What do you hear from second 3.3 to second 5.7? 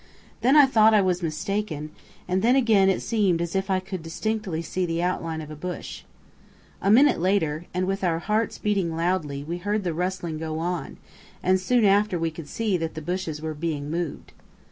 as if I could distinctly see the outline of a